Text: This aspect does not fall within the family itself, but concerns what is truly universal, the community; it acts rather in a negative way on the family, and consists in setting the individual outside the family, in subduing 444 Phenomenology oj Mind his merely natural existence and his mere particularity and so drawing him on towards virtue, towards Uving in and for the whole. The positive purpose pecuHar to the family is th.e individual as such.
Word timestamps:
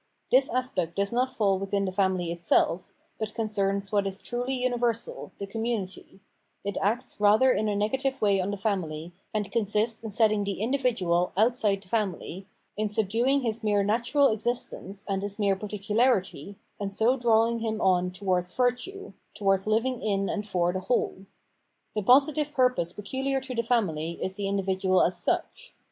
This 0.31 0.49
aspect 0.49 0.95
does 0.95 1.13
not 1.13 1.31
fall 1.31 1.59
within 1.59 1.85
the 1.85 1.91
family 1.91 2.31
itself, 2.31 2.91
but 3.19 3.35
concerns 3.35 3.91
what 3.91 4.07
is 4.07 4.19
truly 4.19 4.55
universal, 4.55 5.31
the 5.37 5.45
community; 5.45 6.21
it 6.63 6.75
acts 6.81 7.19
rather 7.19 7.51
in 7.53 7.69
a 7.69 7.75
negative 7.75 8.19
way 8.19 8.41
on 8.41 8.49
the 8.49 8.57
family, 8.57 9.13
and 9.31 9.51
consists 9.51 10.03
in 10.03 10.09
setting 10.09 10.43
the 10.43 10.59
individual 10.59 11.33
outside 11.37 11.83
the 11.83 11.87
family, 11.87 12.47
in 12.75 12.89
subduing 12.89 13.41
444 13.41 13.43
Phenomenology 13.43 13.45
oj 13.45 13.45
Mind 13.45 13.45
his 13.45 13.63
merely 13.63 13.85
natural 13.85 14.33
existence 14.89 15.05
and 15.07 15.21
his 15.21 15.37
mere 15.37 15.55
particularity 15.55 16.55
and 16.79 16.91
so 16.91 17.15
drawing 17.15 17.59
him 17.59 17.79
on 17.79 18.09
towards 18.09 18.51
virtue, 18.55 19.13
towards 19.35 19.67
Uving 19.67 20.03
in 20.03 20.29
and 20.29 20.47
for 20.47 20.73
the 20.73 20.79
whole. 20.79 21.27
The 21.93 22.01
positive 22.01 22.53
purpose 22.53 22.91
pecuHar 22.91 23.39
to 23.43 23.53
the 23.53 23.61
family 23.61 24.13
is 24.13 24.33
th.e 24.33 24.47
individual 24.49 25.03
as 25.03 25.15
such. 25.15 25.75